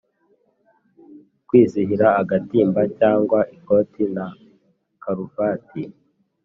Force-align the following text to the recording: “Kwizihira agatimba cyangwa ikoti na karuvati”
“Kwizihira 1.47 2.07
agatimba 2.21 2.81
cyangwa 2.97 3.39
ikoti 3.55 4.03
na 4.15 4.25
karuvati” 5.01 5.83